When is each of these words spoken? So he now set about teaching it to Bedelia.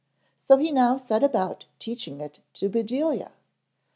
So 0.47 0.57
he 0.57 0.71
now 0.71 0.97
set 0.97 1.23
about 1.23 1.65
teaching 1.77 2.21
it 2.21 2.39
to 2.55 2.69
Bedelia. 2.69 3.33